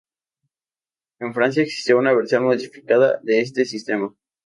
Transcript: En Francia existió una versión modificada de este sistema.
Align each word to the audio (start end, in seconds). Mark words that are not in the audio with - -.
En 1.19 1.31
Francia 1.35 1.61
existió 1.61 1.99
una 1.99 2.11
versión 2.11 2.43
modificada 2.43 3.19
de 3.21 3.41
este 3.41 3.65
sistema. 3.65 4.11